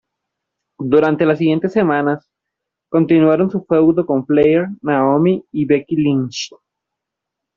Durante 0.79 1.27
la 1.27 1.35
siguientes 1.35 1.73
semanas 1.73 2.27
continuaron 2.89 3.51
su 3.51 3.63
feudo 3.65 4.03
con 4.03 4.25
Flair, 4.25 4.65
Naomi 4.81 5.45
y 5.51 5.65
Becky 5.65 5.95
Lynch. 5.95 6.49